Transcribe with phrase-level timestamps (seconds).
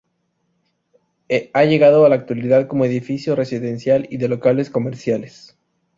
[1.53, 5.59] Ha llegado a la actualidad como edificio residencial y de locales comerciales.